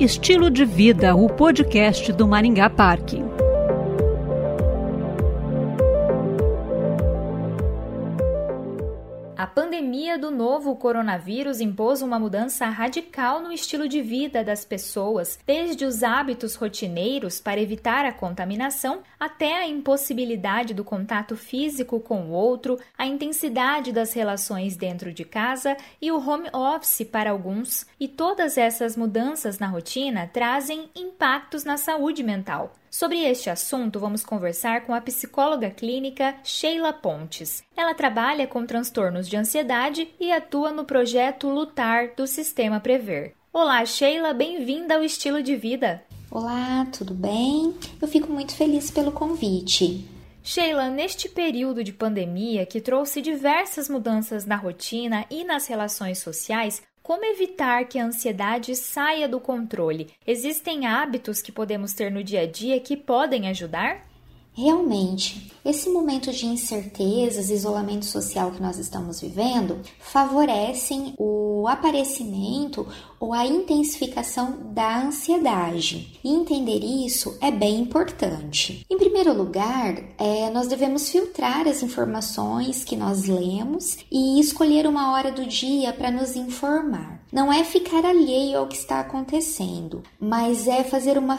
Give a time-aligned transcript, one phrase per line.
[0.00, 3.27] Estilo de Vida, o podcast do Maringá Parque.
[9.38, 15.38] A pandemia do novo coronavírus impôs uma mudança radical no estilo de vida das pessoas,
[15.46, 22.22] desde os hábitos rotineiros para evitar a contaminação até a impossibilidade do contato físico com
[22.22, 27.86] o outro, a intensidade das relações dentro de casa e o home office para alguns.
[28.00, 32.74] E todas essas mudanças na rotina trazem impactos na saúde mental.
[32.90, 37.62] Sobre este assunto, vamos conversar com a psicóloga clínica Sheila Pontes.
[37.76, 43.34] Ela trabalha com transtornos de ansiedade e atua no projeto Lutar do Sistema Prever.
[43.52, 46.02] Olá, Sheila, bem-vinda ao Estilo de Vida.
[46.30, 47.74] Olá, tudo bem?
[48.00, 50.08] Eu fico muito feliz pelo convite.
[50.42, 56.82] Sheila, neste período de pandemia que trouxe diversas mudanças na rotina e nas relações sociais,
[57.08, 60.10] como evitar que a ansiedade saia do controle?
[60.26, 64.06] Existem hábitos que podemos ter no dia a dia que podem ajudar?
[64.60, 72.84] Realmente, esse momento de incertezas, isolamento social que nós estamos vivendo, favorecem o aparecimento
[73.20, 76.18] ou a intensificação da ansiedade.
[76.24, 78.84] E entender isso é bem importante.
[78.90, 85.12] Em primeiro lugar, é, nós devemos filtrar as informações que nós lemos e escolher uma
[85.12, 87.22] hora do dia para nos informar.
[87.32, 91.36] Não é ficar alheio ao que está acontecendo, mas é fazer uma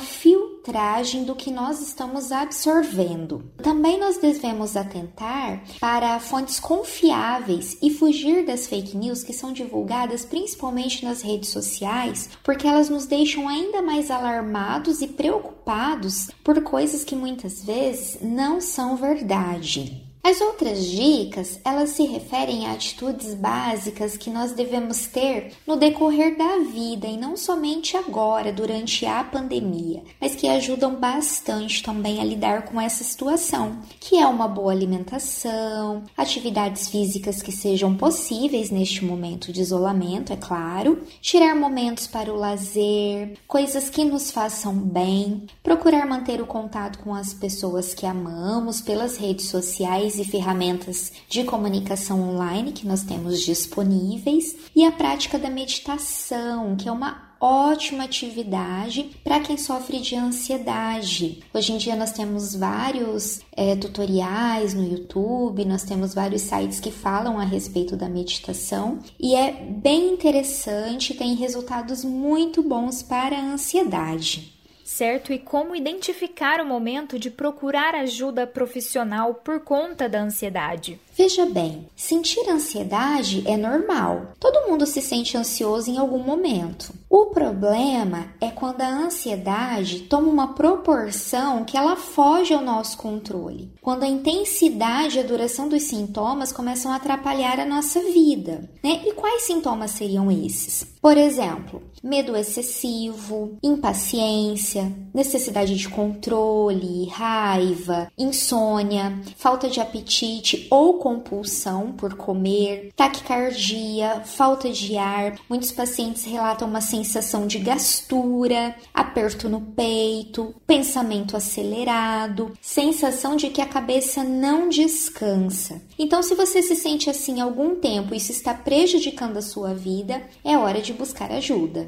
[0.59, 8.45] filtragem do que nós estamos absorvendo também nós devemos atentar para fontes confiáveis e fugir
[8.45, 13.81] das fake news que são divulgadas principalmente nas redes sociais, porque elas nos deixam ainda
[13.81, 20.08] mais alarmados e preocupados por coisas que muitas vezes não são verdade.
[20.22, 26.38] As outras dicas, elas se referem a atitudes básicas que nós devemos ter no decorrer
[26.38, 32.26] da vida e não somente agora, durante a pandemia, mas que ajudam bastante também a
[32.26, 39.05] lidar com essa situação, que é uma boa alimentação, atividades físicas que sejam possíveis neste
[39.05, 45.48] momento de isolamento, é claro, tirar momentos para o lazer, coisas que nos façam bem,
[45.64, 51.43] procurar manter o contato com as pessoas que amamos pelas redes sociais e ferramentas de
[51.43, 58.03] comunicação online que nós temos disponíveis e a prática da meditação, que é uma ótima
[58.03, 61.41] atividade para quem sofre de ansiedade.
[61.53, 66.91] Hoje em dia nós temos vários é, tutoriais no YouTube, nós temos vários sites que
[66.91, 73.53] falam a respeito da meditação e é bem interessante, tem resultados muito bons para a
[73.53, 74.58] ansiedade
[74.89, 75.32] certo?
[75.32, 81.00] E como identificar o momento de procurar ajuda profissional por conta da ansiedade?
[81.16, 84.33] Veja bem, sentir ansiedade é normal.
[84.39, 86.94] Todo mundo se sente ansioso em algum momento.
[87.10, 93.72] O problema é quando a ansiedade toma uma proporção que ela foge ao nosso controle.
[93.82, 99.02] Quando a intensidade e a duração dos sintomas começam a atrapalhar a nossa vida, né?
[99.05, 100.86] E quais sintomas seriam esses?
[101.02, 104.79] Por exemplo, medo excessivo, impaciência,
[105.14, 114.98] necessidade de controle, raiva, insônia, falta de apetite ou compulsão por comer, taquicardia, falta de
[114.98, 115.40] ar.
[115.50, 123.61] Muitos pacientes relatam uma sensação de gastura, aperto no peito, pensamento acelerado, sensação de que
[123.61, 125.82] a cabeça não descansa.
[125.98, 130.22] Então, se você se sente assim algum tempo e isso está prejudicando a sua vida,
[130.44, 131.88] é hora de buscar ajuda.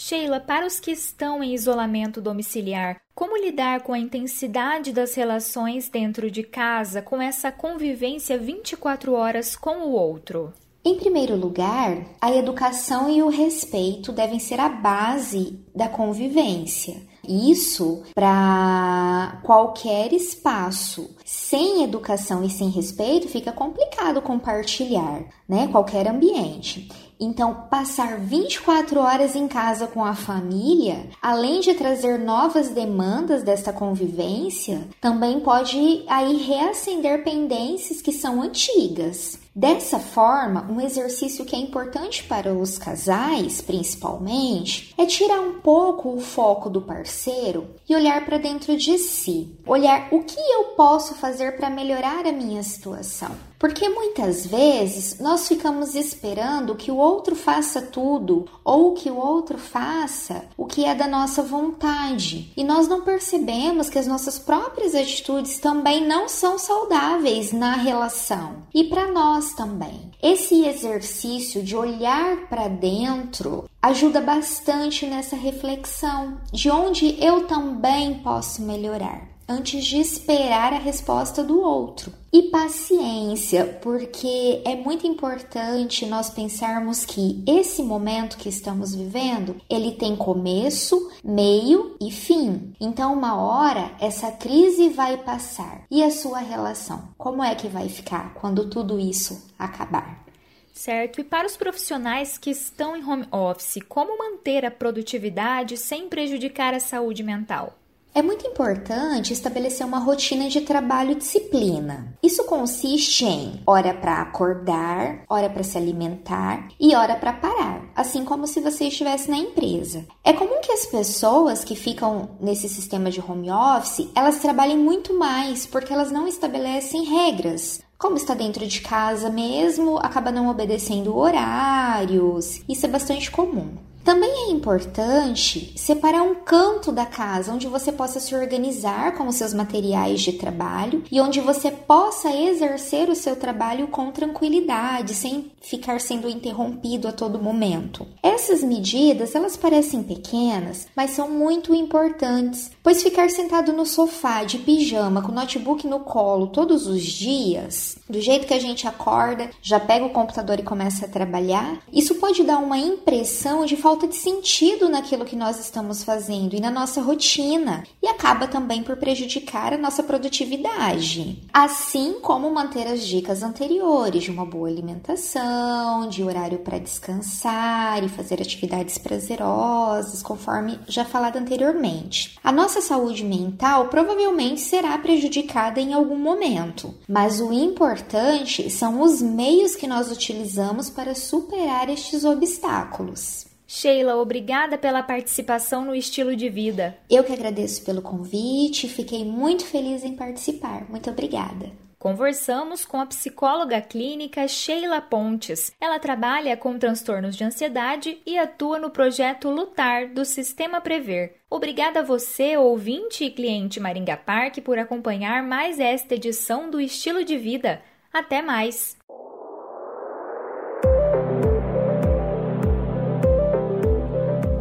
[0.00, 5.88] Sheila, para os que estão em isolamento domiciliar, como lidar com a intensidade das relações
[5.88, 10.52] dentro de casa, com essa convivência 24 horas com o outro?
[10.84, 17.02] Em primeiro lugar, a educação e o respeito devem ser a base da convivência.
[17.28, 21.10] Isso para qualquer espaço.
[21.24, 25.66] Sem educação e sem respeito fica complicado compartilhar, né?
[25.68, 26.88] Qualquer ambiente.
[27.20, 33.72] Então, passar 24 horas em casa com a família, além de trazer novas demandas desta
[33.72, 39.38] convivência, também pode aí reacender pendências que são antigas.
[39.54, 46.14] Dessa forma, um exercício que é importante para os casais, principalmente, é tirar um pouco
[46.14, 49.58] o foco do parceiro e olhar para dentro de si.
[49.66, 53.47] Olhar o que eu posso fazer para melhorar a minha situação.
[53.58, 59.58] Porque muitas vezes nós ficamos esperando que o outro faça tudo ou que o outro
[59.58, 62.52] faça o que é da nossa vontade.
[62.56, 68.62] E nós não percebemos que as nossas próprias atitudes também não são saudáveis na relação
[68.72, 70.12] e para nós também.
[70.22, 78.62] Esse exercício de olhar para dentro ajuda bastante nessa reflexão de onde eu também posso
[78.62, 82.12] melhorar antes de esperar a resposta do outro.
[82.30, 89.92] E paciência, porque é muito importante nós pensarmos que esse momento que estamos vivendo, ele
[89.92, 92.74] tem começo, meio e fim.
[92.78, 95.84] Então, uma hora essa crise vai passar.
[95.90, 100.28] E a sua relação, como é que vai ficar quando tudo isso acabar?
[100.74, 101.20] Certo.
[101.20, 106.72] E para os profissionais que estão em home office, como manter a produtividade sem prejudicar
[106.72, 107.77] a saúde mental?
[108.14, 112.16] É muito importante estabelecer uma rotina de trabalho e disciplina.
[112.22, 118.24] Isso consiste em hora para acordar, hora para se alimentar e hora para parar, assim
[118.24, 120.04] como se você estivesse na empresa.
[120.24, 125.16] É comum que as pessoas que ficam nesse sistema de home office, elas trabalhem muito
[125.16, 131.16] mais porque elas não estabelecem regras, como está dentro de casa mesmo, acaba não obedecendo
[131.16, 132.62] horários.
[132.68, 133.76] Isso é bastante comum.
[134.08, 139.34] Também é importante separar um canto da casa onde você possa se organizar com os
[139.34, 145.52] seus materiais de trabalho e onde você possa exercer o seu trabalho com tranquilidade, sem
[145.60, 148.06] ficar sendo interrompido a todo momento.
[148.22, 154.56] Essas medidas, elas parecem pequenas, mas são muito importantes, pois ficar sentado no sofá de
[154.56, 159.50] pijama com o notebook no colo todos os dias, do jeito que a gente acorda,
[159.60, 163.97] já pega o computador e começa a trabalhar, isso pode dar uma impressão de falta
[163.98, 168.80] falta de sentido naquilo que nós estamos fazendo e na nossa rotina, e acaba também
[168.80, 171.42] por prejudicar a nossa produtividade.
[171.52, 178.08] Assim como manter as dicas anteriores de uma boa alimentação, de horário para descansar e
[178.08, 182.38] fazer atividades prazerosas, conforme já falado anteriormente.
[182.44, 189.20] A nossa saúde mental provavelmente será prejudicada em algum momento, mas o importante são os
[189.20, 193.47] meios que nós utilizamos para superar estes obstáculos.
[193.70, 196.96] Sheila, obrigada pela participação no Estilo de Vida.
[197.10, 200.88] Eu que agradeço pelo convite, fiquei muito feliz em participar.
[200.88, 201.70] Muito obrigada.
[201.98, 205.70] Conversamos com a psicóloga clínica Sheila Pontes.
[205.78, 211.34] Ela trabalha com transtornos de ansiedade e atua no projeto Lutar do Sistema Prever.
[211.50, 217.22] Obrigada a você, ouvinte e cliente Maringa Park, por acompanhar mais esta edição do Estilo
[217.22, 217.82] de Vida.
[218.10, 218.96] Até mais!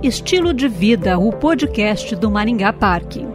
[0.08, 3.26] Estilo de Vida, o podcast do Maringá Parque.